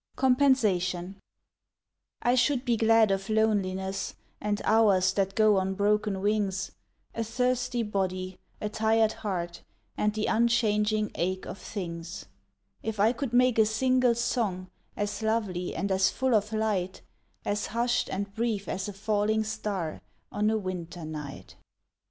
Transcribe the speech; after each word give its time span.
Compensation 0.15 1.17
I 2.23 2.33
should 2.33 2.65
be 2.65 2.75
glad 2.75 3.11
of 3.11 3.29
loneliness 3.29 4.15
And 4.41 4.59
hours 4.65 5.13
that 5.13 5.35
go 5.35 5.57
on 5.57 5.75
broken 5.75 6.21
wings, 6.21 6.71
A 7.13 7.23
thirsty 7.23 7.83
body, 7.83 8.39
a 8.59 8.67
tired 8.67 9.13
heart 9.13 9.61
And 9.95 10.11
the 10.11 10.25
unchanging 10.25 11.11
ache 11.13 11.45
of 11.45 11.59
things, 11.59 12.25
If 12.81 12.99
I 12.99 13.13
could 13.13 13.31
make 13.31 13.59
a 13.59 13.65
single 13.67 14.15
song 14.15 14.71
As 14.97 15.21
lovely 15.21 15.75
and 15.75 15.91
as 15.91 16.09
full 16.09 16.33
of 16.33 16.51
light, 16.51 17.03
As 17.45 17.67
hushed 17.67 18.09
and 18.09 18.33
brief 18.33 18.67
as 18.67 18.89
a 18.89 18.93
falling 18.93 19.43
star 19.43 20.01
On 20.31 20.49
a 20.49 20.57
winter 20.57 21.05
night. 21.05 21.57